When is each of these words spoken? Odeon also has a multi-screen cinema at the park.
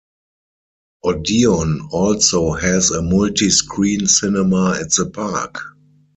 Odeon 1.05 1.89
also 1.91 2.53
has 2.53 2.89
a 2.89 3.03
multi-screen 3.03 4.07
cinema 4.07 4.71
at 4.81 4.89
the 4.93 5.05
park. 5.07 5.59